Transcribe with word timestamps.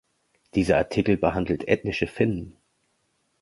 Dieser 0.55 0.77
Artikel 0.79 1.15
behandelt 1.15 1.67
ethnische 1.67 2.07
Finnen. 2.07 2.57